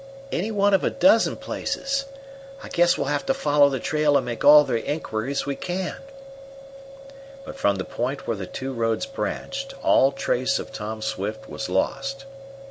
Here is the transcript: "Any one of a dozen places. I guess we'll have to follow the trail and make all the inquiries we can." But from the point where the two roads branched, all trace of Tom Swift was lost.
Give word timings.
"Any 0.31 0.49
one 0.49 0.73
of 0.73 0.83
a 0.83 0.89
dozen 0.89 1.35
places. 1.35 2.05
I 2.63 2.69
guess 2.69 2.97
we'll 2.97 3.05
have 3.13 3.23
to 3.27 3.35
follow 3.35 3.69
the 3.69 3.79
trail 3.79 4.17
and 4.17 4.25
make 4.25 4.43
all 4.43 4.63
the 4.63 4.83
inquiries 4.83 5.45
we 5.45 5.55
can." 5.55 5.97
But 7.45 7.55
from 7.55 7.75
the 7.75 7.85
point 7.85 8.25
where 8.25 8.35
the 8.37 8.47
two 8.47 8.73
roads 8.73 9.05
branched, 9.05 9.75
all 9.83 10.11
trace 10.11 10.57
of 10.57 10.73
Tom 10.73 11.03
Swift 11.03 11.47
was 11.47 11.69
lost. 11.69 12.25